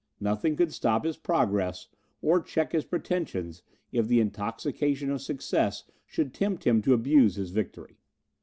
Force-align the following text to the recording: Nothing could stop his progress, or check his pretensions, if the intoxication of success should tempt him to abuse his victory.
Nothing 0.19 0.55
could 0.55 0.73
stop 0.73 1.05
his 1.05 1.15
progress, 1.17 1.87
or 2.23 2.41
check 2.41 2.71
his 2.71 2.83
pretensions, 2.85 3.61
if 3.91 4.07
the 4.07 4.19
intoxication 4.19 5.11
of 5.11 5.21
success 5.21 5.83
should 6.07 6.33
tempt 6.33 6.63
him 6.65 6.81
to 6.81 6.95
abuse 6.95 7.35
his 7.35 7.51
victory. 7.51 7.99